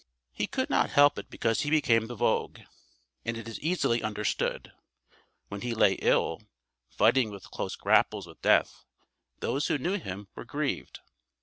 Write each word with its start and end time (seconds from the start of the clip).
He 0.33 0.47
could 0.47 0.67
not 0.67 0.89
help 0.89 1.19
it 1.19 1.29
because 1.29 1.61
he 1.61 1.69
became 1.69 2.07
the 2.07 2.15
vogue, 2.15 2.61
and 3.23 3.37
it 3.37 3.47
is 3.47 3.59
easily 3.59 4.01
understood. 4.01 4.71
When 5.49 5.61
he 5.61 5.75
lay 5.75 5.93
ill, 6.01 6.41
fighting 6.89 7.29
with 7.29 7.51
close 7.51 7.75
grapples 7.75 8.25
with 8.25 8.41
death, 8.41 8.83
those 9.41 9.67
who 9.67 9.77
knew 9.77 9.99
him 9.99 10.27
were 10.33 10.43
grieved. 10.43 11.01